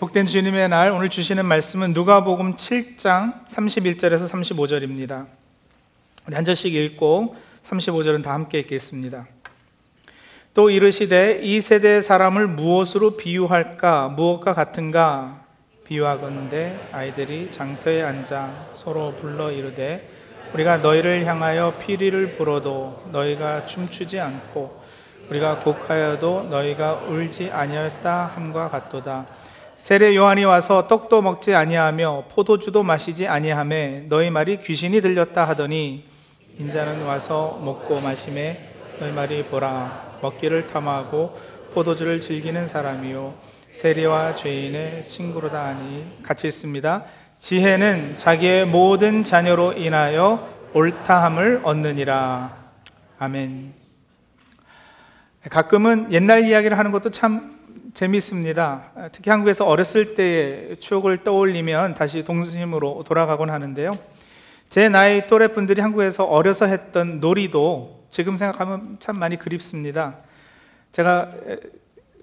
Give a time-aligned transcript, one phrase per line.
[0.00, 5.26] 복된 주님의 날 오늘 주시는 말씀은 누가복음 7장 31절에서 35절입니다.
[6.26, 7.36] 우리 한 절씩 읽고
[7.68, 9.26] 35절은 다 함께 읽겠습니다.
[10.54, 15.44] 또 이르시되 이 세대의 사람을 무엇으로 비유할까 무엇과 같은가
[15.84, 20.08] 비유하건대 아이들이 장터에 앉아 서로 불러 이르되
[20.54, 24.82] 우리가 너희를 향하여 피리를 불어도 너희가 춤추지 않고
[25.28, 29.49] 우리가 곡하여도 너희가 울지 아니하였다 함과 같도다.
[29.80, 36.04] 세례 요한이 와서 떡도 먹지 아니하며 포도주도 마시지 아니하매 너희 말이 귀신이 들렸다 하더니
[36.58, 41.34] 인자는 와서 먹고 마심에 너희 말이 보라 먹기를 탐하고
[41.72, 43.32] 포도주를 즐기는 사람이요
[43.72, 47.04] 세리와 죄인의 친구로다 하니 같이 있습니다.
[47.40, 52.54] 지혜는 자기의 모든 자녀로 인하여 옳다함을 얻느니라.
[53.18, 53.72] 아멘.
[55.48, 57.59] 가끔은 옛날 이야기를 하는 것도 참
[57.94, 59.10] 재밌습니다.
[59.12, 63.98] 특히 한국에서 어렸을 때의 추억을 떠올리면 다시 동심으로 돌아가곤 하는데요.
[64.68, 70.16] 제 나이 또래 분들이 한국에서 어려서 했던 놀이도 지금 생각하면 참 많이 그립습니다.
[70.92, 71.32] 제가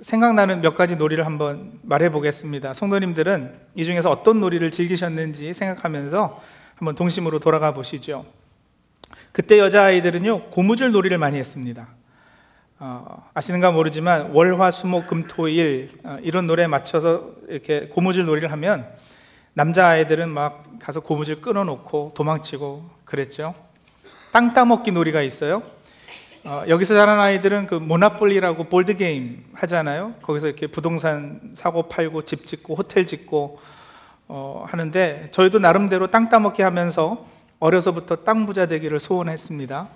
[0.02, 2.74] 생각나는 몇 가지 놀이를 한번 말해 보겠습니다.
[2.74, 6.42] 성도님들은 이 중에서 어떤 놀이를 즐기셨는지 생각하면서
[6.76, 8.26] 한번 동심으로 돌아가 보시죠.
[9.32, 11.88] 그때 여자아이들은요, 고무줄 놀이를 많이 했습니다.
[12.80, 18.88] 어, 아시는가 모르지만 월화수목금토일 어, 이런 노래에 맞춰서 이렇게 고무줄 놀이를 하면
[19.54, 23.56] 남자 아이들은 막 가서 고무줄 끊어놓고 도망치고 그랬죠.
[24.32, 25.64] 땅 따먹기 놀이가 있어요.
[26.46, 30.14] 어, 여기서 자란 아이들은 그 모나폴리라고 볼드 게임 하잖아요.
[30.22, 33.60] 거기서 이렇게 부동산 사고 팔고 집 짓고 호텔 짓고
[34.28, 37.26] 어, 하는데 저희도 나름대로 땅 따먹기 하면서
[37.60, 39.88] 어려서부터 땅 부자 되기를 소원했습니다.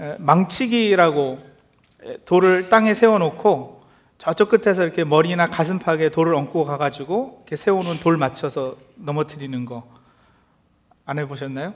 [0.00, 1.55] 에, 망치기라고
[2.24, 3.82] 돌을 땅에 세워놓고
[4.18, 9.96] 저쪽 끝에서 이렇게 머리나 가슴팍에 돌을 얹고 가가지고 이렇게 세우는 돌 맞춰서 넘어뜨리는 거
[11.06, 11.72] 안 해보셨나요?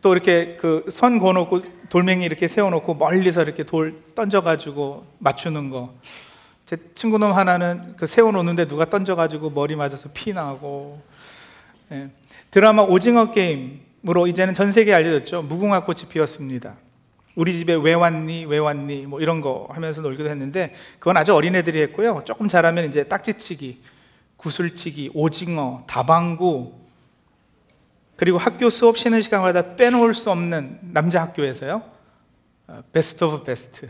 [0.00, 5.92] 또 이렇게 그선 거놓고 돌멩이 이렇게 세워놓고 멀리서 이렇게 돌 던져가지고 맞추는 거.
[6.64, 11.02] 제 친구놈 하나는 그 세워놓는데 누가 던져가지고 머리 맞아서 피 나고.
[11.90, 12.08] 예.
[12.52, 15.42] 드라마 오징어 게임으로 이제는 전 세계에 알려졌죠.
[15.42, 16.76] 무궁화 꽃이 피었습니다.
[17.34, 21.80] 우리 집에 왜 왔니, 왜 왔니, 뭐 이런 거 하면서 놀기도 했는데 그건 아주 어린애들이
[21.82, 22.22] 했고요.
[22.24, 23.82] 조금 잘하면 이제 딱지치기,
[24.36, 26.80] 구슬치기, 오징어, 다방구,
[28.16, 31.82] 그리고 학교 수업 쉬는 시간마다 빼놓을 수 없는 남자 학교에서요.
[32.92, 33.88] Best of best.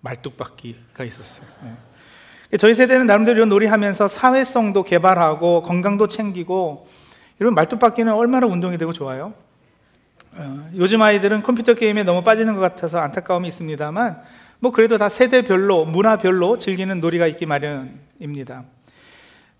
[0.00, 1.46] 말뚝박기가 있었어요.
[1.62, 2.56] 네.
[2.58, 6.86] 저희 세대는 나름대로 이런 놀이 하면서 사회성도 개발하고 건강도 챙기고
[7.40, 9.34] 이런 말뚝박기는 얼마나 운동이 되고 좋아요.
[10.40, 14.22] 어, 요즘 아이들은 컴퓨터 게임에 너무 빠지는 것 같아서 안타까움이 있습니다만
[14.60, 18.62] 뭐 그래도 다 세대별로 문화별로 즐기는 놀이가 있기 마련입니다.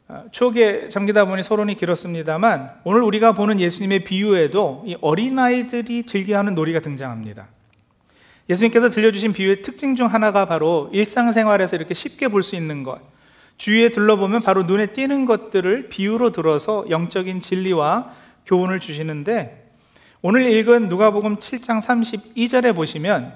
[0.06, 6.78] 어, 추억에 잠기다 보니 서론이 길었습니다만 오늘 우리가 보는 예수님의 비유에도 이 어린아이들이 즐겨하는 놀이가
[6.78, 7.48] 등장합니다.
[8.48, 13.00] 예수님께서 들려주신 비유의 특징 중 하나가 바로 일상생활에서 이렇게 쉽게 볼 수 있는 것,
[13.56, 18.12] 주위에 둘러보면 바로 눈에 띄는 것들을 비유로 들어서 영적인 진리와
[18.46, 19.67] 교훈을 주시는데
[20.20, 23.34] 오늘 읽은 누가복음 7장 32절에 보시면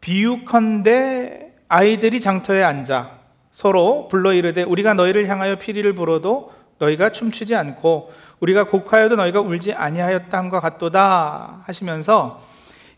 [0.00, 3.18] 비유컨대 아이들이 장터에 앉아
[3.50, 8.10] 서로 불러 이르되 우리가 너희를 향하여 피리를 불어도 너희가 춤추지 않고
[8.40, 12.42] 우리가 곡하여도 너희가 울지 아니하였다 함과 같도다 하시면서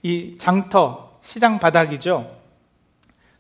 [0.03, 2.31] 이 장터 시장 바닥이죠.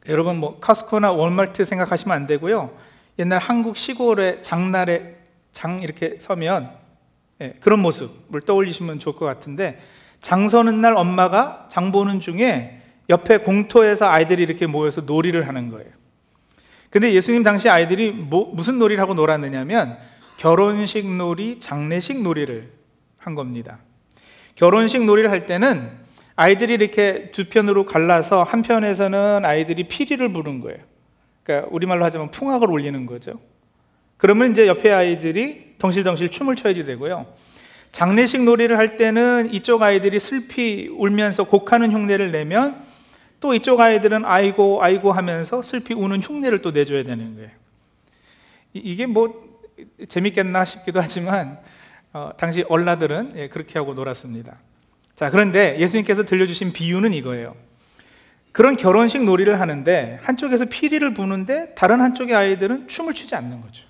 [0.09, 2.77] 여러분 뭐 카스코나 월마트 생각하시면 안 되고요.
[3.21, 5.17] 옛날 한국 시골의 장날에
[5.53, 6.80] 장 이렇게 서면
[7.41, 9.81] 예, 그런 모습을 떠올리시면 좋을 것 같은데
[10.21, 15.89] 장 서는 날 엄마가 장 보는 중에 옆에 공터에서 아이들이 이렇게 모여서 놀이를 하는 거예요.
[16.91, 19.97] 근데 예수님 당시 아이들이 뭐, 무슨 놀이를 하고 놀았느냐면
[20.37, 22.73] 결혼식 놀이, 장례식 놀이를
[23.17, 23.79] 한 겁니다.
[24.55, 25.91] 결혼식 놀이를 할 때는
[26.37, 30.79] 아이들이 이렇게 두 편으로 갈라서 한 편에서는 아이들이 피리를 부른 거예요.
[31.43, 33.41] 그러니까 우리말로 하자면 풍악을 올리는 거죠.
[34.21, 37.27] 그러면 이제 옆에 아이들이 덩실덩실 춤을 춰야지 되고요.
[37.91, 42.85] 장례식 놀이를 할 때는 이쪽 아이들이 슬피 울면서 곡하는 흉내를 내면
[43.41, 47.51] 또 이쪽 아이들은 아이고 아이고 하면서 슬피 우는 흉내를 또 내줘야 되는 거예요.
[48.75, 49.59] 이게 뭐
[50.07, 51.59] 재밌겠나 싶기도 하지만
[52.13, 54.59] 어, 당시 얼라들은 예, 그렇게 하고 놀았습니다.
[55.17, 57.57] 자 그런데 예수님께서 들려주신 비유는 이거예요.
[58.53, 63.90] 그런 결혼식 놀이를 하는데 한쪽에서 피리를 부는데 다른 한쪽의 아이들은 춤을 추지 않는 거죠.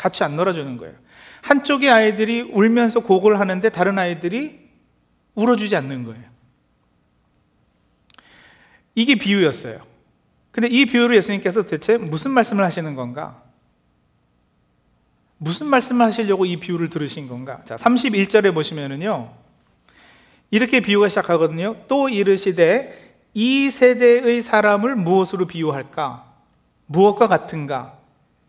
[0.00, 0.94] 같이 안 놀아주는 거예요.
[1.42, 4.70] 한쪽의 아이들이 울면서 곡을 하는데 다른 아이들이
[5.34, 6.24] 울어주지 않는 거예요.
[8.94, 9.78] 이게 비유였어요.
[10.52, 13.42] 근데 이 비유를 예수님께서 대체 무슨 말씀을 하시는 건가?
[15.36, 17.60] 무슨 말씀을 하시려고 이 비유를 들으신 건가?
[17.66, 19.34] 자, 31절에 보시면은요.
[20.50, 21.76] 이렇게 비유가 시작하거든요.
[21.88, 26.24] 또 이르시되 이 세대의 사람을 무엇으로 비유할까?
[26.86, 27.98] 무엇과 같은가?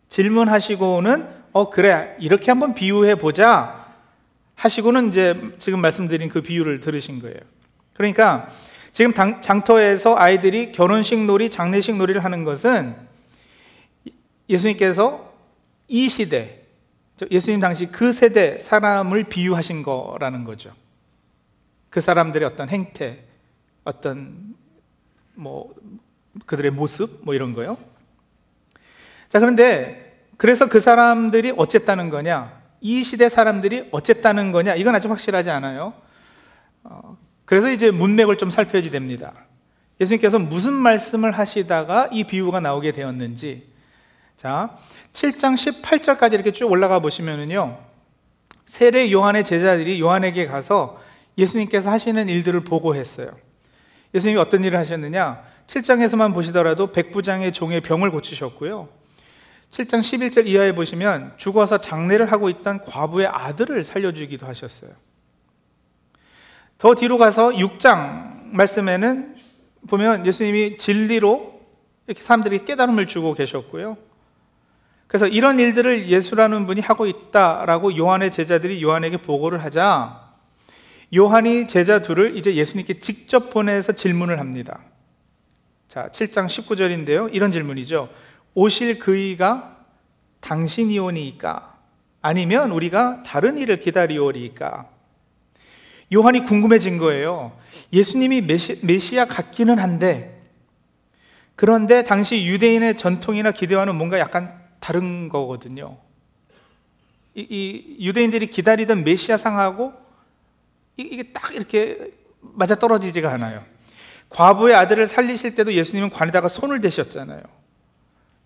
[0.08, 3.94] 질문하시고는 어 그래 이렇게 한번 비유해 보자
[4.56, 7.38] 하시고는 이제 지금 말씀드린 그 비유를 들으신 거예요.
[7.94, 8.48] 그러니까
[8.92, 12.96] 지금 장터에서 아이들이 결혼식 놀이, 장례식 놀이를 하는 것은
[14.50, 15.34] 예수님께서
[15.88, 16.62] 이 시대,
[17.30, 20.74] 예수님 당시 그 세대 사람을 비유하신 거라는 거죠.
[21.90, 23.24] 그 사람들의 어떤 행태,
[23.84, 24.56] 어떤
[25.36, 25.74] 뭐
[26.46, 27.78] 그들의 모습, 뭐 이런 거요.
[29.30, 30.01] 자, 그런데
[30.42, 32.52] 그래서 그 사람들이 어쨌다는 거냐?
[32.82, 34.74] 이 시대 사람들이 어쨌다는 거냐?
[34.74, 35.94] 이건 아직 확실하지 않아요.
[36.84, 37.16] 어,
[37.46, 39.34] 그래서 이제 문맥을 좀 살펴야지 됩니다.
[40.00, 43.68] 예수님께서 무슨 말씀을 하시다가 이 비유가 나오게 되었는지.
[44.36, 44.76] 자,
[45.14, 47.78] 7장 18절까지 이렇게 쭉 올라가 보시면은요.
[48.66, 51.00] 세례 요한의 제자들이 요한에게 가서
[51.38, 53.30] 예수님께서 하시는 일들을 보고했어요.
[54.16, 55.44] 예수님이 어떤 일을 하셨느냐?
[55.68, 59.01] 7장에서만 보시더라도 백부장의 종의 병을 고치셨고요.
[59.72, 64.92] 7장 11절 이하에 보시면 죽어서 장례를 하고 있던 과부의 아들을 살려주기도 하셨어요.
[66.78, 69.36] 더 뒤로 가서 6장 말씀에는
[69.88, 71.62] 보면 예수님이 진리로
[72.08, 73.98] 이렇게 사람들에게 깨달음을 주고 계셨고요.
[75.08, 80.32] 그래서 이런 일들을 예수라는 분이 하고 있다라고 요한의 제자들이 요한에게 보고를 하자
[81.14, 84.80] 요한이 제자 둘을 이제 예수님께 직접 보내서 질문을 합니다.
[85.90, 87.30] 자, 7장 19절인데요.
[87.34, 88.10] 이런 질문이죠.
[88.54, 89.78] 오실 그이가
[90.42, 91.78] 당신이오니까
[92.22, 94.90] 아니면 우리가 다른 일을 기다리오리까
[96.14, 97.58] 요한이 궁금해진 거예요.
[97.94, 100.42] 예수님이 메시, 메시 아 같기는 한데
[101.56, 105.98] 그런데 당시 유대인의 전통이나 기대와는 뭔가 약간 다른 거거든요.
[107.36, 109.94] 이, 이 유대인들이 기다리던 메시아 상하고
[110.98, 112.12] 이 게 딱 이렇게
[112.42, 113.64] 맞아 떨어지지가 않아요.
[114.30, 117.42] 과부의 아들을 살리실 때도 예수님은 관에다가 손을 대셨잖아요.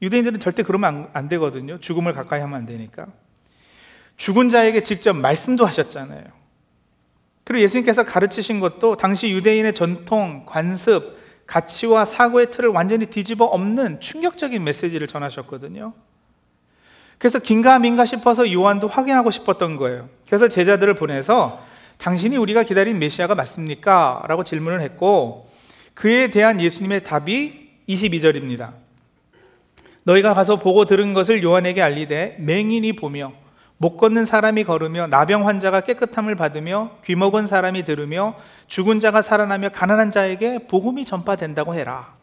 [0.01, 1.80] 유대인들은 절대 그러면 안, 안 되거든요.
[1.80, 3.07] 죽음을 가까이 하면 안 되니까.
[4.18, 6.24] 죽은 자에게 직접 말씀도 하셨잖아요.
[7.44, 14.63] 그리고 예수님께서 가르치신 것도 당시 유대인의 전통, 관습, 가치와 사고의 틀을 완전히 뒤집어 엎는 충격적인
[14.63, 15.94] 메시지를 전하셨거든요.
[17.18, 20.09] 그래서 긴가민가 싶어서 요한도 확인하고 싶었던 거예요.
[20.27, 21.63] 그래서 제자들을 보내서
[21.98, 24.24] 당신이 우리가 기다린 메시아가 맞습니까?
[24.27, 25.50] 라고 질문을 했고
[25.94, 28.84] 그에 대한 예수님의 답이 22절입니다.
[30.05, 33.33] 너희가 가서 보고 들은 것을 요한에게 알리되 맹인이 보며
[33.77, 38.35] 못 걷는 사람이 걸으며 나병 환자가 깨끗함을 받으며 귀먹은 사람이 들으며
[38.67, 42.15] 죽은 자가 살아나며 가난한 자에게 복음이 전파된다고 해라.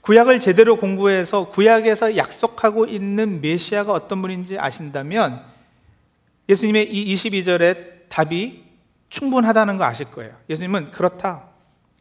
[0.00, 5.42] 구약을 제대로 공부해서 구약에서 약속하고 있는 메시아가 어떤 분인지 아신다면
[6.48, 8.64] 예수님의 이 22절의 답이
[9.10, 10.34] 충분하다는 거 아실 거예요.
[10.48, 11.44] 예수님은 그렇다.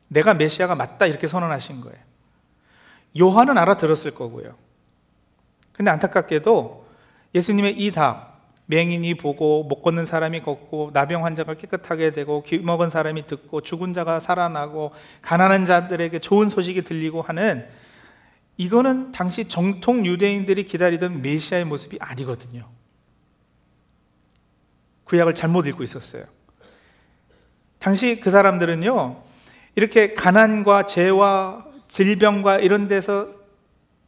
[0.08, 2.11] 내가 메시아가 맞다 이렇게 선언하신 거예요.
[3.20, 4.56] 요한은 알아들었을 거고요.
[5.74, 6.86] 근데 안타깝게도
[7.34, 8.32] 예수님의 이 답,
[8.68, 13.94] 맹인이 보고 못 걷는 사람이 걷고 나병 환자가 깨끗하게 되고 귀 먹은 사람이 듣고 죽은
[13.94, 17.68] 자가 살아나고 가난한 자들에게 좋은 소식이 들리고 하는
[18.58, 22.70] 이거는 당시 정통 유대인들이 기다리던 메시아의 모습이 아니거든요.
[25.06, 26.24] 구약을 잘못 읽고 있었어요.
[27.80, 29.24] 당시 그 사람들은요,
[29.76, 33.28] 이렇게 가난과 죄와 질병과 이런 데서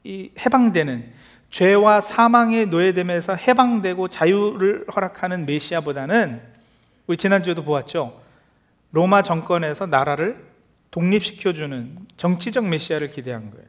[0.04, 1.12] 이 해방되는
[1.50, 6.42] 죄와 사망의 노예됨에서 해방되고 자유를 허락하는 메시아보다는
[7.08, 8.22] 우리 지난주에도 보았죠.
[8.92, 10.44] 로마 정권에서 나라를
[10.92, 13.68] 독립시켜주는 정치적 메시아를 기대한 거예요.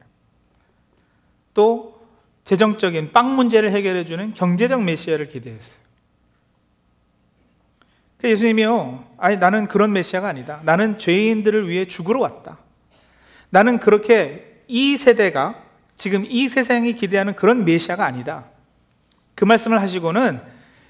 [1.53, 2.01] 또
[2.45, 5.75] 재정적인 빵 문제를 해결해주는 경제적 메시아를 기대했어요.
[8.17, 10.61] 그 예수님이요, 아니 나는 그런 메시아가 아니다.
[10.63, 12.59] 나는 죄인들을 위해 죽으러 왔다.
[13.55, 15.63] 나는 그렇게 이 세대가
[15.95, 18.43] 지금 이 세상이 기대하는 그런 메시아가 아니다.
[19.33, 20.41] 그 말씀을 하시고는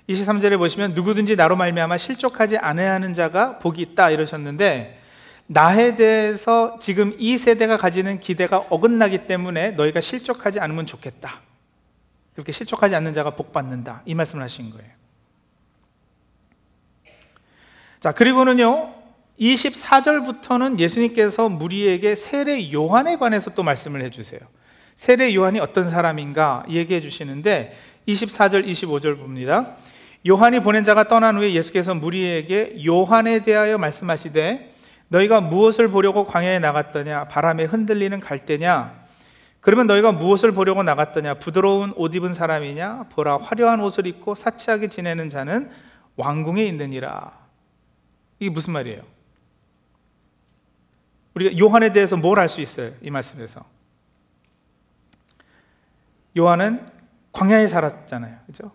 [0.09, 4.99] 23절에 보시면 누구든지 나로 말미암아 실족하지 않아야 하는 자가 복이 있다 이러셨는데
[5.45, 11.41] 나에 대해서 지금 이 세대가 가지는 기대가 어긋나기 때문에 너희가 실족하지 않으면 좋겠다.
[12.33, 14.01] 그렇게 실족하지 않는 자가 복 받는다.
[14.05, 14.89] 이 말씀을 하신 거예요.
[17.99, 18.94] 자, 그리고는요.
[19.39, 24.39] 24절부터는 예수님께서 무리에게 세례 요한에 관해서 또 말씀을 해 주세요.
[24.95, 27.75] 세례 요한이 어떤 사람인가 얘기해 주시는데
[28.07, 29.75] 24절 25절 봅니다.
[30.27, 34.71] 요한이 보낸 자가 떠난 후에 예수께서 무리에게 요한에 대하여 말씀하시되
[35.09, 39.05] 너희가 무엇을 보려고 광야에 나갔더냐 바람에 흔들리는 갈대냐
[39.65, 41.35] 그러면 너희가 무엇을 보려고 나갔더냐?
[41.39, 43.07] 부드러운 옷 입은 사람이냐?
[43.09, 45.71] 보라, 화려한 옷을 입고 사치하게 지내는 자는
[46.17, 47.31] 왕궁에 있느니라.
[48.37, 49.01] 이게 무슨 말이에요?
[51.35, 52.91] 우리가 요한에 대해서 뭘 알 수 있어요?
[53.01, 53.65] 이 말씀에서.
[56.37, 56.87] 요한은
[57.31, 58.37] 광야에 살았잖아요.
[58.45, 58.71] 그죠?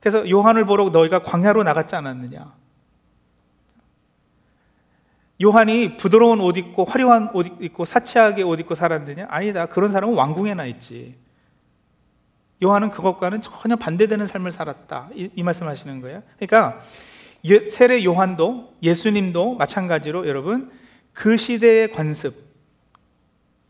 [0.00, 2.52] 그래서 요한을 보러 너희가 광야로 나갔지 않았느냐?
[5.42, 9.26] 요한이 부드러운 옷 입고 화려한 옷 입고 사치하게 옷 입고 살았느냐?
[9.28, 9.66] 아니다.
[9.66, 11.16] 그런 사람은 왕궁에 나 있지.
[12.62, 15.10] 요한은 그것과는 전혀 반대되는 삶을 살았다.
[15.14, 16.22] 이, 이 말씀 하시는 거예요.
[16.38, 16.80] 그러니까
[17.46, 20.70] 예, 세례 요한도 예수님도 마찬가지로 여러분
[21.14, 22.34] 그 시대의 관습,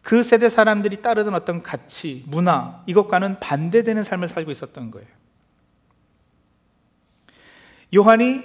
[0.02, 5.06] 그 세대 사람들이 따르던 어떤 가치, 문화 이것과는 반대되는 삶을 살고 있었던 거예요.
[7.94, 8.42] 요한이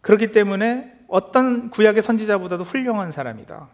[0.00, 3.68] 그렇기 때문에 어떤 구약의 선지자보다도 훌륭한 사람이다.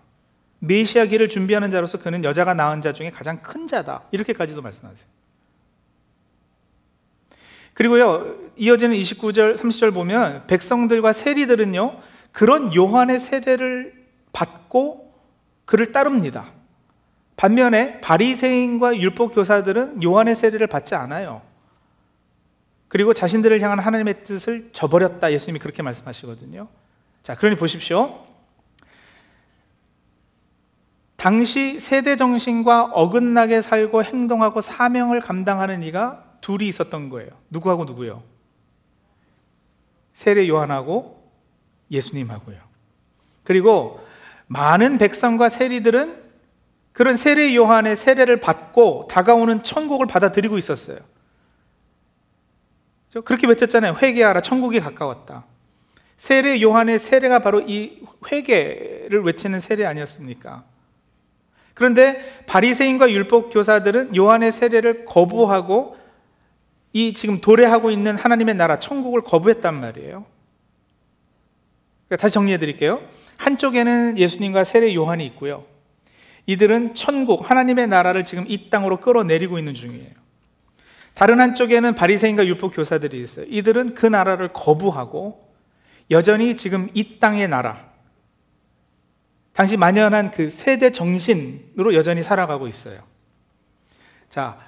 [0.61, 4.05] 메시아 길을 준비하는 자로서 그는 여자가 낳은 자 중에 가장 큰 자다.
[4.13, 5.07] 이렇게까지도 말씀하세요.
[7.75, 12.01] 그리고요, 이어지는 29절, 30절 보면 백성들과 세리들은요,
[12.33, 14.04] 그런 요한의 세례를
[14.35, 15.15] 받고
[15.65, 16.53] 그를 따릅니다.
[17.37, 21.41] 반면에 바리새인과 율법 교사들은 요한의 세례를 받지 않아요.
[22.89, 25.33] 그리고 자신들을 향한 하나님의 뜻을 저버렸다.
[25.33, 26.69] 예수님이 그렇게 말씀하시거든요.
[27.23, 28.25] 자, 그러니 보십시오.
[31.17, 37.31] 당시 세대 정신과 어긋나게 살고 행동하고 사명을 감당하는 이가 둘이 있었던 거예요.
[37.49, 38.23] 누구하고 누구요?
[40.13, 41.31] 세례 요한하고
[41.91, 42.59] 예수님하고요.
[43.43, 44.05] 그리고
[44.47, 46.23] 많은 백성과 세리들은
[46.93, 50.99] 그런 세례 요한의 세례를 받고 다가오는 천국을 받아들이고 있었어요.
[53.25, 53.97] 그렇게 외쳤잖아요.
[54.01, 54.41] 회개하라.
[54.41, 55.45] 천국이 가까웠다.
[56.17, 60.65] 세례 요한의 세례가 바로 이 회개를 외치는 세례 아니었습니까?
[61.75, 65.97] 그런데 바리새인과 율법 교사들은 요한의 세례를 거부하고
[66.93, 70.25] 이 지금 도래하고 있는 하나님의 나라 천국을 거부했단 말이에요.
[72.07, 73.03] 그러니까 다시 정리해 드릴게요.
[73.37, 75.65] 한쪽에는 예수님과 세례 요한이 있고요.
[76.47, 80.11] 이들은 천국 하나님의 나라를 지금 이 땅으로 끌어내리고 있는 중이에요.
[81.15, 83.47] 다른 한쪽에는 바리새인과 율법 교사들이 있어요.
[83.49, 85.49] 이들은 그 나라를 거부하고
[86.11, 87.89] 여전히 지금 이 땅의 나라,
[89.55, 93.01] 당시 만연한 그 세대 정신으로 여전히 살아가고 있어요.
[94.29, 94.59] 자,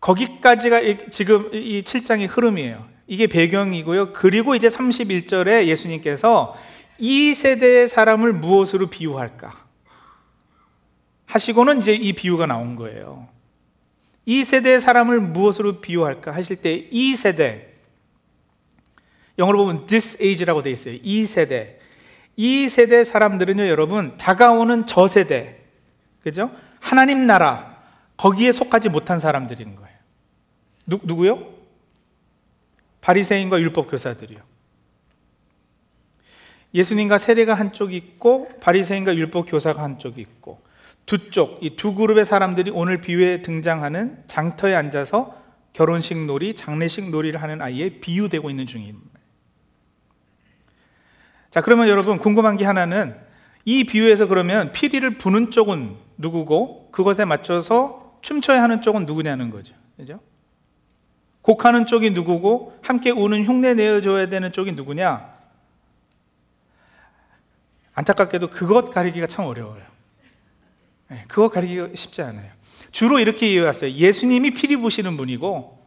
[0.00, 0.80] 거기까지가
[1.10, 2.86] 지금 이 7장의 흐름이에요.
[3.06, 4.12] 이게 배경이고요.
[4.12, 6.54] 그리고 이제 31절에 예수님께서
[6.98, 9.64] 이 세대의 사람을 무엇으로 비유할까?
[11.26, 13.28] 하시고는 이제 이 비유가 나온 거예요.
[14.26, 17.74] 이 세대의 사람을 무엇으로 비유할까 하실 때 이 세대
[19.38, 20.98] 영어로 보면 this age라고 되어 있어요.
[21.02, 21.80] 이 세대.
[22.36, 25.60] 이 세대 사람들은요, 여러분, 다가오는 저 세대.
[26.22, 26.50] 그죠?
[26.80, 27.82] 하나님 나라.
[28.16, 29.96] 거기에 속하지 못한 사람들인 거예요.
[30.86, 31.52] 누, 누구요?
[33.00, 34.40] 바리새인과 율법 교사들이요.
[36.74, 40.60] 예수님과 세례가 한쪽 있고 바리새인과 율법 교사가 한쪽 있고
[41.06, 45.36] 두 쪽, 이 두 그룹의 사람들이 오늘 비유에 등장하는 장터에 앉아서
[45.72, 49.20] 결혼식 놀이, 장례식 놀이를 하는 아이에 비유되고 있는 중입니다.
[51.50, 53.14] 자, 그러면 여러분 궁금한 게 하나는
[53.64, 59.74] 이 비유에서 그러면 피리를 부는 쪽은 누구고 그것에 맞춰서 춤춰야 하는 쪽은 누구냐는 거죠.
[59.96, 60.20] 그죠?
[61.42, 65.33] 곡하는 쪽이 누구고 함께 우는 흉내 내어줘야 되는 쪽이 누구냐?
[67.94, 69.82] 안타깝게도 그것 가리기가 참 어려워요.
[71.08, 72.50] 네, 그것 가리기가 쉽지 않아요.
[72.92, 73.92] 주로 이렇게 이해왔어요.
[73.92, 75.84] 예수님이 피리 부시는 분이고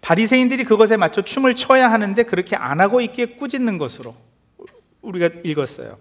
[0.00, 4.14] 바리새인들이 그것에 맞춰 춤을 춰야 하는데 그렇게 안 하고 있기에 꾸짖는 것으로
[5.02, 5.98] 우리가 읽었어요.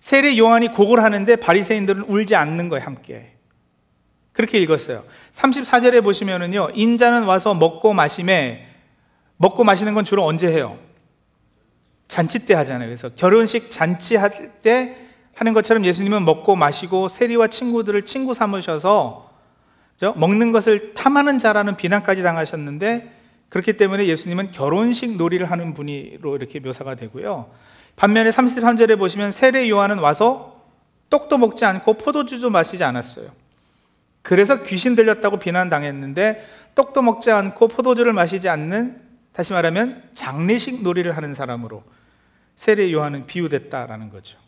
[0.00, 3.36] 세례 요한이 곡을 하는데 바리새인들은 울지 않는 거예요, 함께.
[4.32, 5.04] 그렇게 읽었어요.
[5.32, 6.70] 34절에 보시면은요.
[6.74, 8.68] 인자는 와서 먹고 마심에
[9.36, 10.78] 먹고 마시는 건 주로 언제 해요?
[12.12, 12.88] 잔치 때 하잖아요.
[12.88, 14.98] 그래서 결혼식 잔치 할 때
[15.34, 19.30] 하는 것처럼 예수님은 먹고 마시고 세리와 친구들을 친구 삼으셔서
[20.16, 23.10] 먹는 것을 탐하는 자라는 비난까지 당하셨는데
[23.48, 27.50] 그렇기 때문에 예수님은 결혼식 놀이를 하는 분이로 이렇게 묘사가 되고요.
[27.96, 30.60] 반면에 33절에 보시면 세례 요한은 와서
[31.08, 33.28] 떡도 먹지 않고 포도주도 마시지 않았어요.
[34.20, 39.00] 그래서 귀신 들렸다고 비난당했는데 떡도 먹지 않고 포도주를 마시지 않는
[39.32, 41.82] 다시 말하면 장례식 놀이를 하는 사람으로
[42.54, 44.38] 세례 요한은 비유됐다라는 거죠.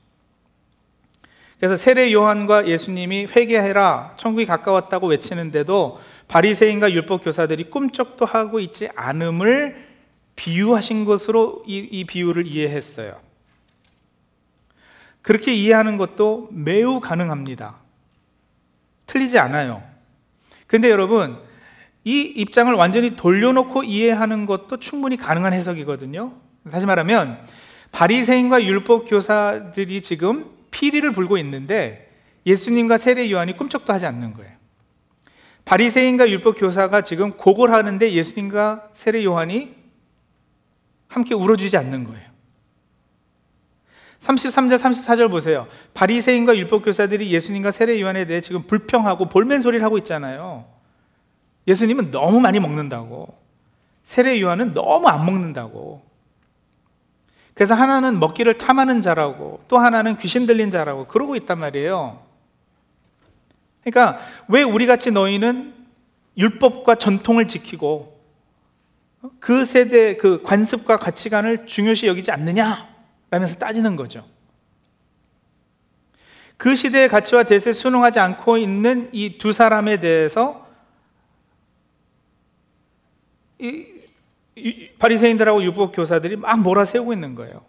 [1.58, 9.94] 그래서 세례 요한과 예수님이 회개해라 천국이 가까웠다고 외치는데도 바리새인과 율법 교사들이 꿈쩍도 하고 있지 않음을
[10.36, 13.20] 비유하신 것으로 이, 이 비유를 이해했어요.
[15.22, 17.76] 그렇게 이해하는 것도 매우 가능합니다.
[19.06, 19.82] 틀리지 않아요.
[20.66, 21.38] 근데 여러분,
[22.04, 26.34] 이 입장을 완전히 돌려놓고 이해하는 것도 충분히 가능한 해석이거든요.
[26.70, 27.42] 다시 말하면
[27.94, 32.10] 바리새인과 율법 교사들이 지금 피리를 불고 있는데
[32.44, 34.52] 예수님과 세례 요한이 꿈쩍도 하지 않는 거예요.
[35.64, 39.76] 바리새인과 율법 교사가 지금 곡을 하는데 예수님과 세례 요한이
[41.06, 42.34] 함께 울어주지 않는 거예요.
[44.18, 45.68] 33절 34절 보세요.
[45.94, 50.64] 바리새인과 율법 교사들이 예수님과 세례 요한에 대해 지금 불평하고 볼멘 소리를 하고 있잖아요.
[51.68, 53.38] 예수님은 너무 많이 먹는다고.
[54.02, 56.03] 세례 요한은 너무 안 먹는다고.
[57.54, 62.20] 그래서 하나는 먹기를 탐하는 자라고 또 하나는 귀신 들린 자라고 그러고 있단 말이에요.
[63.84, 64.18] 그러니까
[64.48, 65.72] 왜 우리 같이 너희는
[66.36, 68.20] 율법과 전통을 지키고
[69.38, 72.88] 그 세대 그 관습과 가치관을 중요시 여기지 않느냐?
[73.30, 74.24] 라면서 따지는 거죠.
[76.56, 80.66] 그 시대의 가치와 대세에 순응하지 않고 있는 이 두 사람에 대해서
[83.58, 83.93] 이, 이
[84.98, 87.62] 바리새인들하고 율법 교사들이 막 몰아세우고 있는 거예요.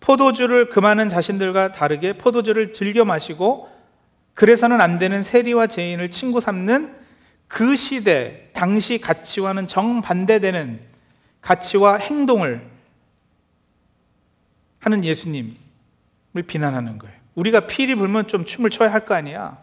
[0.00, 3.68] 포도주를 금하는 자신들과 다르게 포도주를 즐겨 마시고
[4.34, 6.94] 그래서는 안 되는 세리와 죄인을 친구 삼는
[7.48, 10.80] 그 시대 당시 가치와는 정반대되는
[11.40, 12.62] 가치와 행동을
[14.78, 15.56] 하는 예수님을
[16.46, 17.16] 비난하는 거예요.
[17.34, 19.58] 우리가 피리 불면 좀 춤을 춰야 할 거 아니야.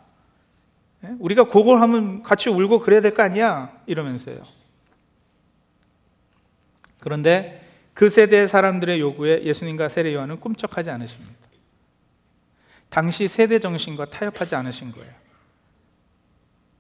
[1.06, 1.10] 예?
[1.20, 3.72] 우리가 곡을 하면 같이 울고 그래야 될 거 아니야.
[3.86, 4.38] 이러면서요.
[7.06, 7.62] 그런데
[7.94, 11.36] 그 세대 사람들의 요구에 예수님과 세례 요한은 꿈쩍하지 않으십니다.
[12.90, 15.14] 당시 세대 정신과 타협하지 않으신 거예요.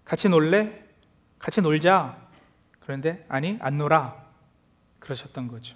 [0.04, 0.84] 같이 놀래?
[1.38, 2.18] 같이 놀자.
[2.80, 4.16] 그런데 아니, 안 놀아.
[4.98, 5.76] 그러셨던 거죠.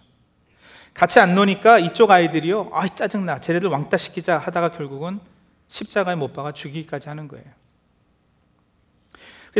[0.95, 2.71] 같이 안 노니까 이쪽 아이들이요.
[2.73, 3.41] 아, 짜증나.
[3.41, 5.19] 쟤네들 왕따 시키자 하다가 결국은
[5.67, 7.45] 십자가에 못 박아 죽이기까지 하는 거예요.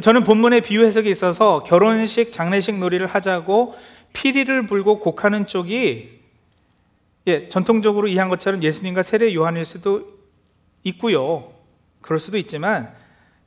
[0.02, 3.76] 저는 본문의 비유 해석에 있어서 결혼식, 장례식 놀이를 하자고
[4.14, 6.20] 피리를 불고 곡하는 쪽이
[7.28, 10.20] 예, 전통적으로 이해한 것처럼 예수님과 세례 요한일 수도
[10.84, 11.54] 있고요.
[12.02, 12.94] 그럴 수도 있지만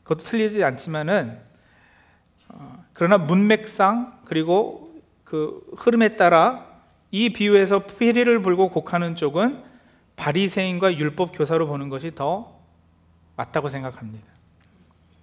[0.02, 1.38] 그것도 틀리지 않지만은
[2.48, 4.94] 어, 그러나 문맥상 그리고
[5.24, 6.66] 그 흐름에 따라
[7.10, 9.62] 이 비유에서 피리를 불고 곡하는 쪽은
[10.16, 12.60] 바리새인과 율법 교사로 보는 것이 더
[13.36, 14.26] 맞다고 생각합니다.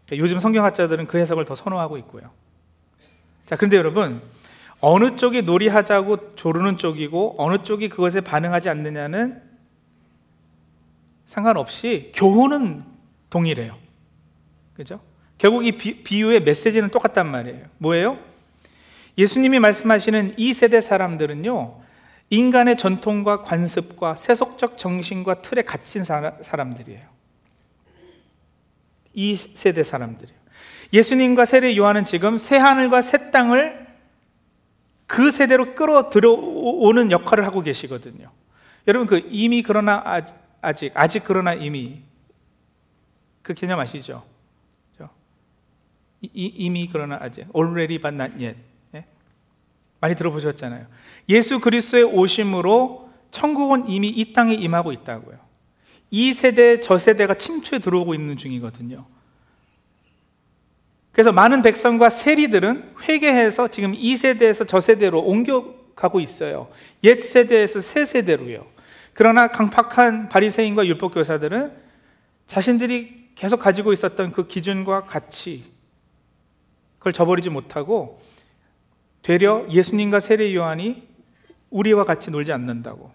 [0.06, 2.32] 그러니까 요즘 성경학자들은 그 해석을 더 선호하고 있고요.
[3.45, 4.21] 자, 근데 여러분
[4.81, 9.41] 어느 쪽이 놀이하자고 조르는 쪽이고 어느 쪽이 그것에 반응하지 않느냐는
[11.25, 12.83] 상관없이 교훈은
[13.29, 13.77] 동일해요.
[14.73, 15.01] 그죠?
[15.37, 17.65] 결국 이 비, 유의 메시지는 똑같단 말이에요.
[17.77, 18.17] 뭐예요?
[19.17, 21.81] 예수님이 말씀하시는 이 세대 사람들은요,
[22.29, 27.05] 인간의 전통과 관습과 세속적 정신과 틀에 갇힌 사람들이에요.
[29.13, 30.39] 이 세대 사람들이에요.
[30.93, 33.88] 예수님과 세례 요한은 지금 새 하늘과 새 땅을
[35.10, 38.30] 그 세대로 끌어 들어오는 역할을 하고 계시거든요.
[38.88, 40.04] 여러분 그 이미 그러나
[40.62, 42.04] 아직 아직 그러나 이미
[43.41, 44.24] 그 개념 아시죠?
[46.22, 48.60] 이, 미 그러나 아직 already but not yet
[48.93, 49.06] 예?
[50.00, 50.86] 많이 들어보셨잖아요.
[51.30, 55.39] 예수 그리스도의 오심으로 천국은 이미 이 땅에 임하고 있다고요.
[56.12, 59.08] 이 세대 저 세대가 침투에 들어오고 있는 중이거든요.
[61.19, 66.69] 그래서 많은 백성과 세리들은 회개해서 지금 이 세대에서 저 세대로 옮겨가고 있어요.
[67.03, 68.65] 옛 세대에서 새 세대로요.
[69.12, 71.73] 그러나 강팍한 바리새인과 율법 교사들은
[72.47, 75.65] 자신들이 계속 가지고 있었던 그 기준과 가치
[76.99, 78.21] 그걸 저버리지 못하고
[79.21, 81.05] 되려 예수님과 세례 요한이
[81.69, 83.12] 우리와 같이 놀지 않는다고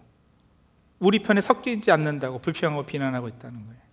[0.98, 3.83] 우리 편에 섞이지 않는다고 불평하고 비난하고 있다는 거예요.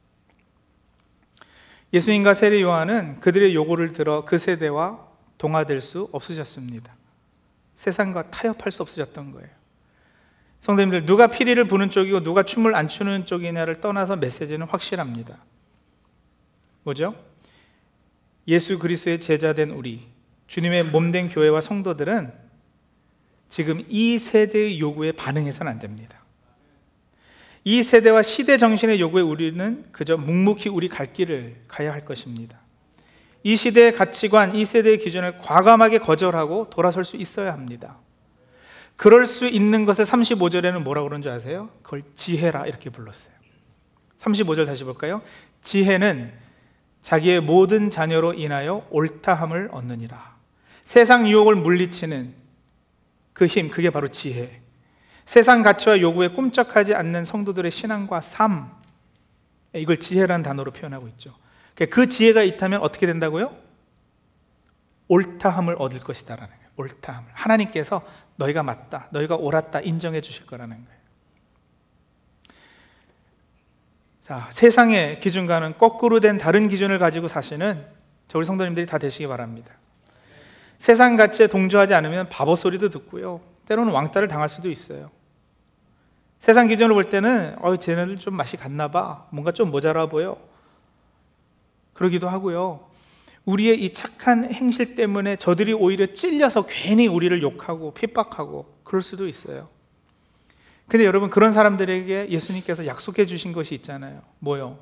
[1.93, 6.95] 예수님과 세례 요한은 그들의 요구를 들어 그 세대와 동화될 수 없으셨습니다.
[7.75, 9.49] 세상과 타협할 수 없으셨던 거예요.
[10.59, 15.43] 성도님들, 누가 피리를 부는 쪽이고 누가 춤을 안 추는 쪽이냐를 떠나서 메시지는 확실합니다.
[16.83, 17.15] 뭐죠?
[18.47, 20.07] 예수 그리스도의 제자된 우리,
[20.47, 22.31] 주님의 몸된 교회와 성도들은
[23.49, 26.20] 지금 이 세대의 요구에 반응해서는 안 됩니다.
[27.63, 32.59] 이 세대와 시대 정신의 요구에 우리는 그저 묵묵히 우리 갈 길을 가야 할 것입니다.
[33.43, 37.97] 이 시대의 가치관, 이 세대의 기준을 과감하게 거절하고 돌아설 수 있어야 합니다.
[38.95, 41.69] 그럴 수 있는 것을 35절에는 뭐라고 그런지 아세요?
[41.81, 43.33] 그걸 지혜라 이렇게 불렀어요.
[44.19, 45.21] 35절 다시 볼까요?
[45.63, 46.31] 지혜는
[47.01, 50.35] 자기의 모든 자녀로 인하여 옳다함을 얻느니라.
[50.83, 52.35] 세상 유혹을 물리치는
[53.33, 54.60] 그 힘, 그게 바로 지혜.
[55.31, 58.69] 세상 가치와 요구에 꿈쩍하지 않는 성도들의 신앙과 삶,
[59.73, 61.33] 이걸 지혜라는 단어로 표현하고 있죠.
[61.89, 63.55] 그 지혜가 있다면 어떻게 된다고요?
[65.07, 66.69] 옳다함을 얻을 것이다라는 거예요.
[66.75, 67.29] 옳다함을.
[67.31, 70.99] 하나님께서 너희가 맞다, 너희가 옳았다 인정해 주실 거라는 거예요.
[74.25, 77.85] 자, 세상의 기준과는 거꾸로 된 다른 기준을 가지고 사시는
[78.27, 79.75] 저 우리 성도님들이 다 되시기 바랍니다.
[80.77, 83.39] 세상 가치에 동조하지 않으면 바보 소리도 듣고요.
[83.67, 85.09] 때로는 왕따를 당할 수도 있어요.
[86.41, 89.27] 세상 기준으로 볼 때는 어, 쟤네들 좀 맛이 갔나 봐.
[89.29, 90.37] 뭔가 좀 모자라 보여.
[91.93, 92.87] 그러기도 하고요.
[93.45, 99.69] 우리의 이 착한 행실 때문에 저들이 오히려 찔려서 괜히 우리를 욕하고 핍박하고 그럴 수도 있어요.
[100.87, 104.23] 근데 여러분 그런 사람들에게 예수님께서 약속해 주신 것이 있잖아요.
[104.39, 104.79] 뭐요?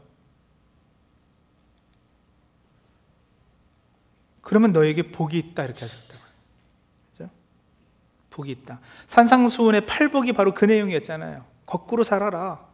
[4.42, 5.82] 그러면 너에게 복이 있다 이렇게.
[5.82, 6.09] 그죠?
[8.40, 8.80] 복이 있다.
[9.08, 11.44] 산상수훈의 팔복이 바로 그 내용이었잖아요.
[11.66, 12.66] 거꾸로 살아라.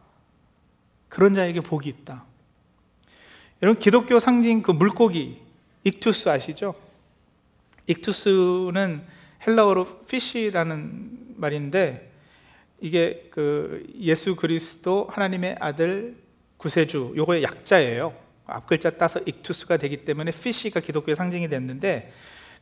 [1.08, 2.24] 그런 자에게 복이 있다.
[3.62, 5.42] 여러분 기독교 상징 그 물고기
[5.82, 6.74] 익투스 아시죠?
[7.88, 9.02] 익투스는
[9.46, 12.12] 헬라어로 피쉬라는 말인데
[12.80, 16.16] 이게 그 예수 그리스도 하나님의 아들
[16.58, 18.14] 구세주 요거의 약자예요.
[18.46, 22.12] 앞글자 따서 익투스가 되기 때문에 피쉬가 기독교의 상징이 됐는데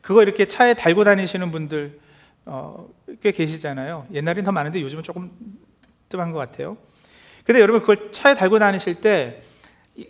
[0.01, 1.99] 그거 이렇게 차에 달고 다니시는 분들
[2.45, 2.87] 어,
[3.21, 4.07] 꽤 계시잖아요.
[4.13, 5.31] 옛날엔 더 많은데 요즘은 조금
[6.09, 6.77] 뜸한 것 같아요.
[7.43, 9.41] 근데 여러분 그걸 차에 달고 다니실 때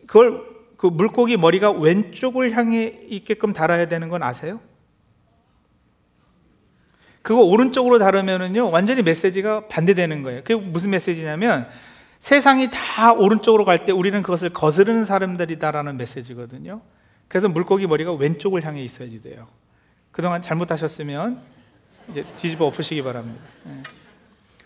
[0.07, 0.43] 그걸
[0.77, 4.59] 그 물고기 머리가 왼쪽을 향해 있게끔 달아야 되는 건 아세요?
[7.21, 10.41] 그거 오른쪽으로 다르면은요 완전히 메시지가 반대되는 거예요.
[10.43, 11.67] 그게 무슨 메시지냐면
[12.19, 16.81] 세상이 다 오른쪽으로 갈 때 우리는 그것을 거스르는 사람들이다라는 메시지거든요.
[17.27, 19.47] 그래서 물고기 머리가 왼쪽을 향해 있어야지 돼요.
[20.11, 21.41] 그동안 잘못하셨으면
[22.09, 23.43] 이제 뒤집어 엎으시기 바랍니다.
[23.67, 23.83] 예.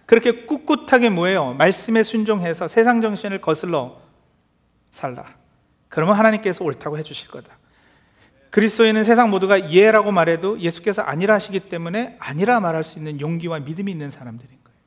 [0.06, 1.54] 그렇게 꿋꿋하게 뭐예요?
[1.54, 4.02] 말씀에 순종해서 세상 정신을 거슬러
[4.92, 5.26] 살라.
[5.88, 7.58] 그러면 하나님께서 옳다고 해주실 거다.
[8.50, 13.92] 그리스도인은 세상 모두가 예라고 말해도 예수께서 아니라 하시기 때문에 아니라 말할 수 있는 용기와 믿음이
[13.92, 14.78] 있는 사람들인 거예요.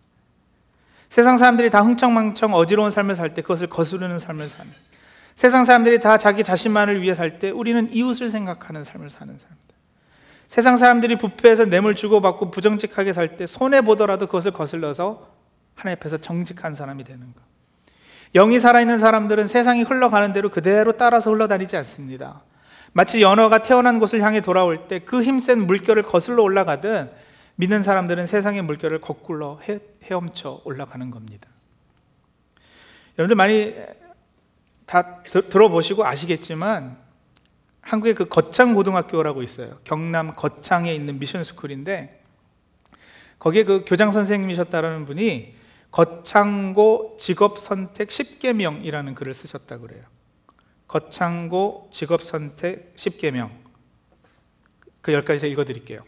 [1.09, 4.73] 세상 사람들이 다 흥청망청 어지러운 삶을 살 때 그것을 거스르는 삶을 사는
[5.37, 9.72] 세상 사람들이 다 자기 자신만을 위해 살 때 우리는 이웃을 생각하는 삶을 사는 사람들.
[10.53, 15.27] 세상 사람들이 부패해서 뇌물 주고받고 부정직하게 살 때 손해 보더라도 그것을 거슬러서
[15.75, 17.41] 하나님 앞에서 정직한 사람이 되는 것.
[18.35, 22.43] 영이 살아있는 사람들은 세상이 흘러가는 대로 그대로 따라서 흘러다니지 않습니다.
[22.93, 27.11] 마치 연어가 태어난 곳을 향해 돌아올 때 그 힘센 물결을 거슬러 올라가듯
[27.57, 31.49] 믿는 사람들은 세상의 물결을 거꾸로 헤, 헤엄쳐 올라가는 겁니다.
[33.19, 33.75] 여러분들 많이
[34.85, 36.99] 다 드, 들어보시고 아시겠지만
[37.83, 39.79] 한국에 그 거창 고등학교라고 있어요.
[39.85, 42.23] 경남 거창에 있는 미션 스쿨인데
[43.39, 45.55] 거기에 그 교장 선생님이셨다는 분이
[45.91, 50.05] 거창고 직업 선택 10개명이라는 글을 쓰셨다 그래요.
[50.89, 53.51] 거창고 직업 선택 10개명.
[55.01, 56.05] 그 10가지 읽어 드릴게요.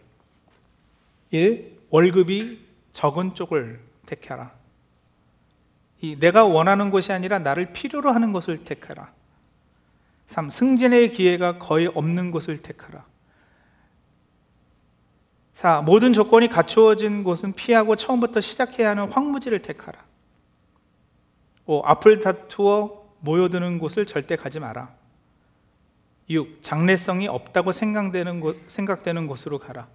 [1.30, 1.80] 1.
[1.90, 4.52] 월급이 적은 쪽을 택해라.
[6.00, 9.12] 이 내가 원하는 곳이 아니라 나를 필요로 하는 것을 택하라.
[10.26, 10.50] 3.
[10.50, 13.04] 승진의 기회가 거의 없는 곳을 택하라.
[15.54, 15.82] 4.
[15.82, 20.04] 모든 조건이 갖추어진 곳은 피하고 처음부터 시작해야 하는 황무지를 택하라.
[21.66, 21.82] 5.
[21.84, 24.94] 앞을 다투어 모여드는 곳을 절대 가지 마라.
[26.28, 26.62] 6.
[26.62, 29.88] 장래성이 없다고 생각되는, 곳, 생각되는 곳으로 가라.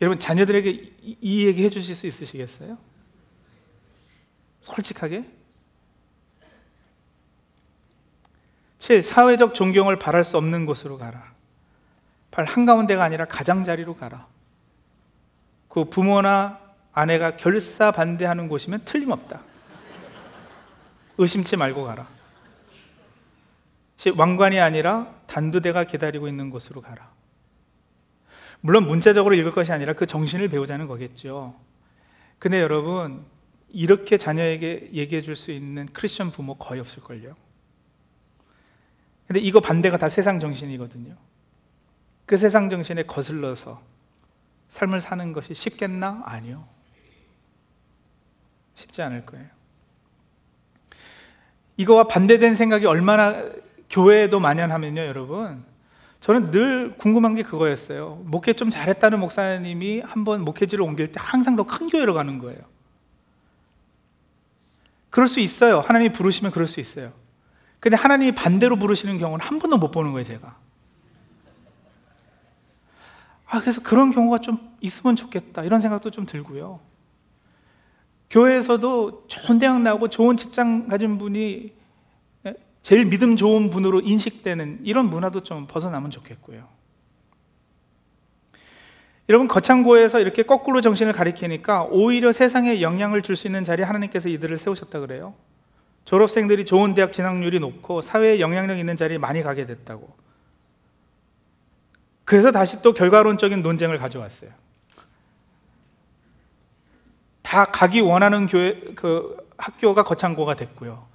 [0.00, 2.76] 여러분, 자녀들에게 이, 이 얘기 해주실 수 있으시겠어요?
[4.60, 5.24] 솔직하게?
[8.84, 9.02] 7.
[9.02, 11.32] 사회적 존경을 바랄 수 없는 곳으로 가라.
[12.32, 12.44] 8.
[12.44, 14.26] 한가운데가 아니라 가장자리로 가라.
[15.70, 16.60] 그 부모나
[16.92, 19.40] 아내가 결사 반대하는 곳이면 틀림없다.
[21.16, 22.06] 의심치 말고 가라.
[24.18, 27.10] 왕관이 아니라 단두대가 기다리고 있는 곳으로 가라.
[28.60, 31.58] 물론 문자적으로 읽을 것이 아니라 그 정신을 배우자는 거겠죠.
[32.38, 33.24] 근데 여러분,
[33.70, 37.43] 이렇게 자녀에게 얘기해 줄 수 있는 크리스천 부모 거의 없을걸요.
[39.26, 41.14] 근데 이거 반대가 다 세상 정신이거든요.
[42.26, 43.82] 그 세상 정신에 거슬러서
[44.68, 46.22] 삶을 사는 것이 쉽겠나?
[46.24, 46.66] 아니요.
[48.74, 49.46] 쉽지 않을 거예요.
[51.76, 53.42] 이거와 반대된 생각이 얼마나
[53.90, 55.64] 교회에도 만연하면요, 여러분.
[56.20, 58.22] 저는 늘 궁금한 게 그거였어요.
[58.24, 62.60] 목회 좀 잘했다는 목사님이 한번 목회지를 옮길 때 항상 더 큰 교회로 가는 거예요.
[65.10, 65.80] 그럴 수 있어요.
[65.80, 67.12] 하나님이 부르시면 그럴 수 있어요.
[67.84, 70.56] 근데 하나님이 반대로 부르시는 경우는 한 번도 못 보는 거예요, 제가.
[73.44, 75.64] 아, 그래서 그런 경우가 좀 있으면 좋겠다.
[75.64, 76.80] 이런 생각도 좀 들고요.
[78.30, 81.74] 교회에서도 좋은 대학 나오고 좋은 직장 가진 분이
[82.80, 86.66] 제일 믿음 좋은 분으로 인식되는 이런 문화도 좀 벗어나면 좋겠고요.
[89.28, 94.56] 여러분 거창고에서 이렇게 거꾸로 정신을 가리키니까 오히려 세상에 영향을 줄 수 있는 자리에 하나님께서 이들을
[94.56, 95.34] 세우셨다 그래요.
[96.04, 100.14] 졸업생들이 좋은 대학 진학률이 높고 사회에 영향력 있는 자리에 많이 가게 됐다고.
[102.24, 104.50] 그래서 다시 또 결과론적인 논쟁을 가져왔어요.
[107.42, 111.06] 다 가기 원하는 교회 그 학교가 거창고가 됐고요.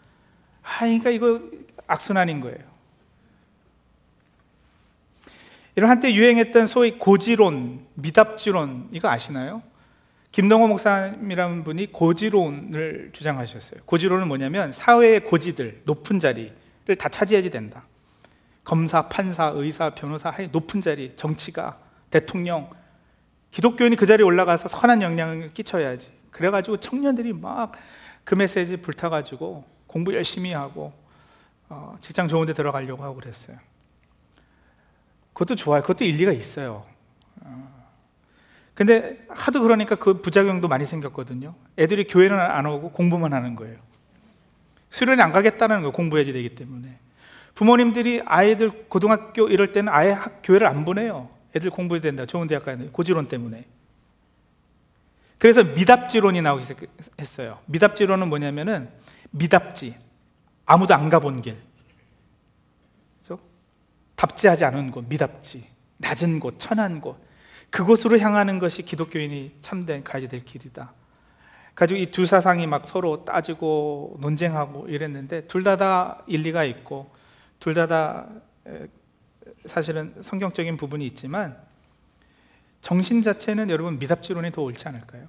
[0.63, 1.41] 아, 그러니까 이거
[1.87, 2.57] 악순환인 거예요.
[5.75, 9.61] 이런 한때 유행했던 소위 고지론, 미답지론 이거 아시나요?
[10.31, 13.81] 김동호 목사님이라는 분이 고지론을 주장하셨어요.
[13.85, 17.85] 고지론은 뭐냐면 사회의 고지들, 높은 자리를 다 차지해야지 된다.
[18.63, 21.79] 검사, 판사, 의사, 변호사, 높은 자리, 정치가,
[22.11, 22.69] 대통령,
[23.51, 26.11] 기독교인이 그 자리에 올라가서 선한 영향을 끼쳐야지.
[26.31, 27.73] 그래가지고 청년들이 막
[28.29, 30.93] 그 메시지 불타가지고 공부 열심히 하고
[31.67, 33.57] 어, 직장 좋은 데 들어가려고 하고 그랬어요.
[35.33, 35.81] 그것도 좋아요.
[35.81, 36.85] 그것도 일리가 있어요.
[37.41, 37.78] 어.
[38.79, 41.53] 근데 하도 그러니까 그 부작용도 많이 생겼거든요.
[41.77, 43.77] 애들이 교회는 안 오고 공부만 하는 거예요.
[44.89, 45.91] 수련회 안 가겠다는 거예요.
[45.91, 46.97] 공부해야지 되기 때문에.
[47.55, 51.27] 부모님들이 아이들 고등학교 이럴 때는 아예 학, 교회를 안 보내요.
[51.57, 52.25] 애들 공부해야 된다.
[52.25, 52.87] 좋은 대학 가야 돼.
[52.87, 53.65] 고지론 때문에.
[55.39, 57.59] 그래서 미답지론이 나오기 시작했어요.
[57.65, 58.89] 미답지론은 뭐냐면은
[59.31, 59.97] 미답지.
[60.65, 61.57] 아무도 안 가본 길.
[64.15, 65.67] 답지하지 않은 곳, 미답지.
[65.97, 67.28] 낮은 곳, 천한 곳.
[67.71, 70.93] 그곳으로 향하는 것이 기독교인이 참된 가야지 될 길이다.
[71.75, 77.11] 가지고 이 두 사상이 막 서로 따지고 논쟁하고 이랬는데 둘 다 다 일리가 있고
[77.59, 78.27] 둘 다 다
[79.65, 81.57] 사실은 성경적인 부분이 있지만
[82.81, 85.27] 정신 자체는 여러분 미답지론이 더 옳지 않을까요?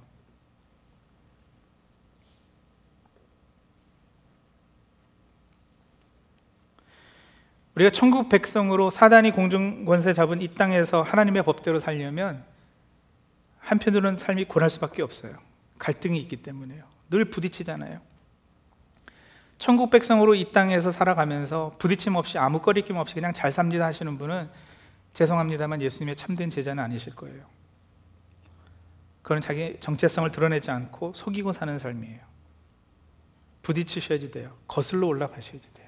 [7.75, 12.43] 우리가 천국 백성으로 사단이 공중 권세 잡은 이 땅에서 하나님의 법대로 살려면
[13.59, 15.37] 한편으로는 삶이 고날 수밖에 없어요.
[15.79, 16.83] 갈등이 있기 때문에요.
[17.09, 17.99] 늘 부딪히잖아요.
[19.57, 24.49] 천국 백성으로 이 땅에서 살아가면서 부딪힘 없이 아무 거리낌 없이 그냥 잘 삽니다 하시는 분은
[25.13, 27.45] 죄송합니다만 예수님의 참된 제자는 아니실 거예요.
[29.21, 32.19] 그건 자기 정체성을 드러내지 않고 속이고 사는 삶이에요.
[33.61, 34.57] 부딪히셔야지 돼요.
[34.67, 35.80] 거슬러 올라가셔야지 돼요.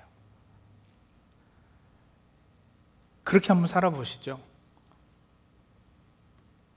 [3.24, 4.40] 그렇게 한번 살아보시죠.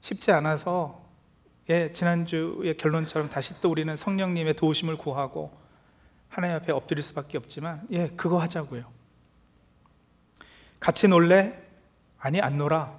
[0.00, 1.04] 쉽지 않아서
[1.68, 5.52] 예, 지난주의 결론처럼 다시 또 우리는 성령님의 도우심을 구하고
[6.28, 8.85] 하나님 앞에 엎드릴 수밖에 없지만 예, 그거 하자고요.
[10.78, 11.61] 같이 놀래?
[12.18, 12.92] 아니 안 놀아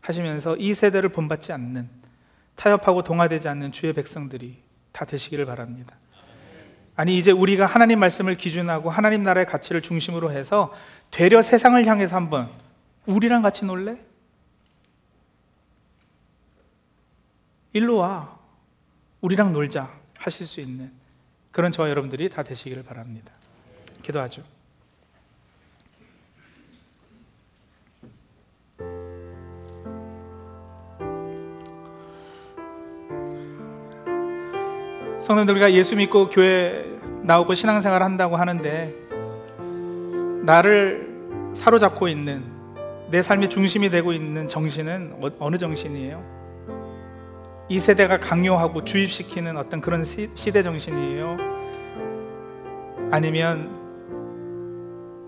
[0.00, 1.88] 하시면서 이 세대를 본받지 않는
[2.56, 5.96] 타협하고 동화되지 않는 주의 백성들이 다 되시기를 바랍니다.
[6.96, 10.72] 아니 이제 우리가 하나님 말씀을 기준하고 하나님 나라의 가치를 중심으로 해서
[11.10, 12.50] 되려 세상을 향해서 한번
[13.06, 13.96] 우리랑 같이 놀래?
[17.72, 18.38] 일로 와.
[19.20, 19.90] 우리랑 놀자.
[20.18, 20.90] 하실 수 있는
[21.52, 23.32] 그런 저와 여러분들이 다 되시기를 바랍니다.
[24.02, 24.42] 기도하죠.
[35.20, 36.84] 성도들 우리가 예수 믿고 교회
[37.22, 38.94] 나오고 신앙생활 한다고 하는데
[40.44, 42.53] 나를 사로잡고 있는
[43.10, 46.22] 내 삶의 중심이 되고 있는 정신은 어, 어느 정신이에요?
[47.68, 51.36] 이 세대가 강요하고 주입시키는 어떤 그런 시 대 정신이에요?
[53.10, 53.70] 아니면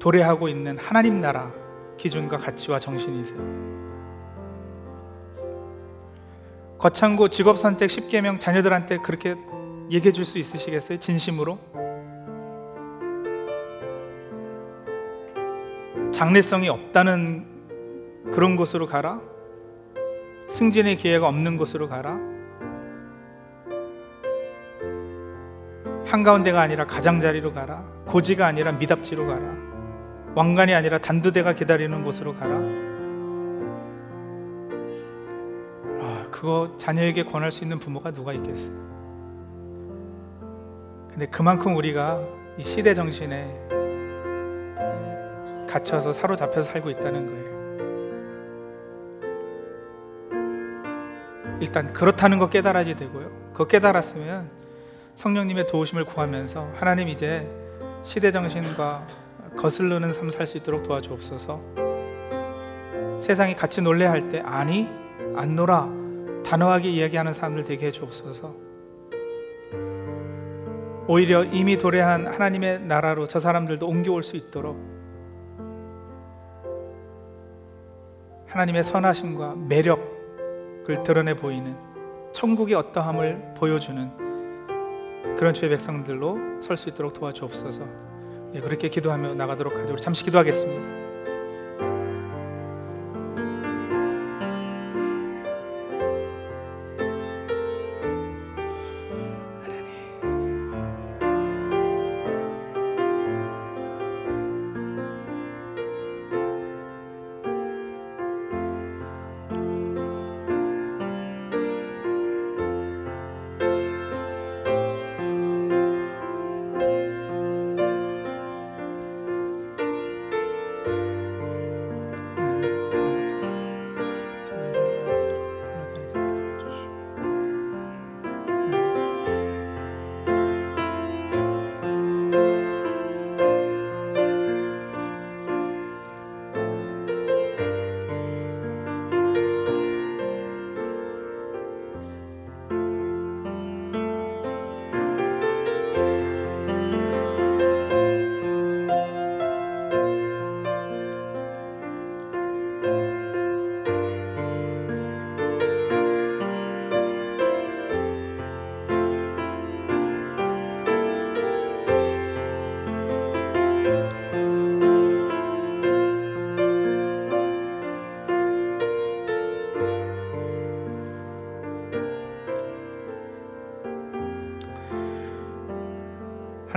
[0.01, 1.53] 도래하고 있는 하나님 나라
[1.97, 3.67] 기준과 가치와 정신이세요?
[6.79, 9.35] 거창고 직업 선택 10개명 자녀들한테 그렇게
[9.91, 10.99] 얘기해 줄 수 있으시겠어요?
[10.99, 11.59] 진심으로?
[16.12, 17.56] 장래성이 없다는
[18.33, 19.21] 그런 곳으로 가라?
[20.49, 22.19] 승진의 기회가 없는 곳으로 가라?
[26.07, 27.85] 한가운데가 아니라 가장자리로 가라?
[28.07, 29.55] 고지가 아니라 미답지로 가라?
[30.35, 32.55] 왕관이 아니라 단두대가 기다리는 곳으로 가라?
[36.01, 38.87] 아, 그거 자녀에게 권할 수 있는 부모가 누가 있겠어요?
[41.09, 42.21] 근데 그만큼 우리가
[42.59, 43.69] 이 시대 정신에
[45.67, 47.56] 갇혀서 사로잡혀서 살고 있다는 거예요.
[51.61, 53.31] 일단 그렇다는 거 깨달아야 되고요.
[53.53, 54.51] 그거 깨달았으면
[55.14, 57.49] 성령님의 도우심을 구하면서 하나님 이제
[58.03, 59.07] 시대 정신과
[59.57, 61.61] 거슬르는 삶 살 수 있도록 도와주옵소서.
[63.21, 64.88] 세상이 같이 놀래 할 때 아니
[65.35, 65.88] 안 놀아
[66.45, 68.55] 단호하게 이야기하는 사람들 되게 해주옵소서.
[71.09, 74.77] 오히려 이미 도래한 하나님의 나라로 저 사람들도 옮겨올 수 있도록
[78.49, 80.16] 하나님의 선하심과 매력
[80.87, 81.77] 그걸 드러내 보이는
[82.33, 84.09] 천국의 어떠함을 보여주는
[85.37, 87.85] 그런 주의 백성들로 설 수 있도록 도와주옵소서.
[88.55, 89.96] 예, 그렇게 기도하며 나가도록 하죠.
[89.96, 91.06] 잠시 기도하겠습니다.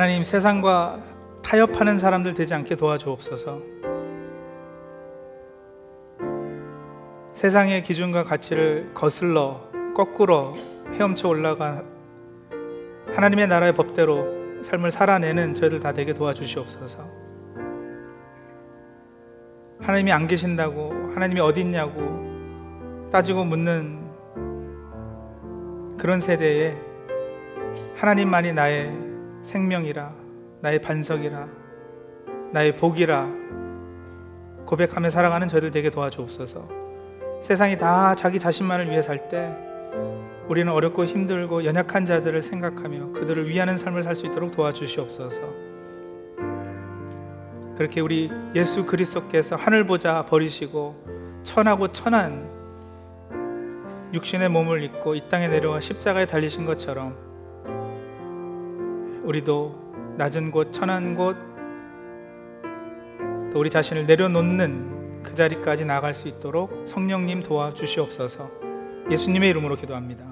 [0.10, 1.04] 하나님 세상과
[1.44, 3.62] 타협하는 사람들 되지 않게 도와주옵소서.
[7.34, 9.62] 세상의 기준과 가치를 거슬러
[9.96, 10.54] 거꾸로
[10.94, 11.84] 헤엄쳐 올라가
[13.14, 17.08] 하나님의 나라의 법대로 삶을 살아내는 저희들 다 되게 도와주시옵소서.
[19.80, 22.02] 하나님이 안 계신다고 하나님이 어디 있냐고
[23.12, 24.10] 따지고 묻는
[26.00, 26.76] 그런 세대에
[27.96, 29.09] 하나님만이 나의
[29.50, 30.14] 생명이라
[30.62, 31.48] 나의 반석이라
[32.52, 33.28] 나의 복이라
[34.66, 36.70] 고백하며 살아가는 저희들 되게 도와주옵소서.
[37.42, 39.52] 세상이 다 자기 자신만을 위해 살 때
[40.48, 45.42] 우리는 어렵고 힘들고 연약한 자들을 생각하며 그들을 위하는 삶을 살 수 있도록 도와주시옵소서.
[47.76, 52.50] 그렇게 우리 예수 그리스도께서 하늘 보자 버리시고 천하고 천한
[54.14, 57.29] 육신의 몸을 입고 이 땅에 내려와 십자가에 달리신 것처럼
[59.30, 61.38] 우리도 낮은 곳, 천한 곳,
[63.54, 68.50] 또 우리 자신을 내려놓는 그 자리까지 나아갈 수 있도록 성령님 도와주시옵소서
[69.12, 70.29] 예수님의 이름으로 기도합니다.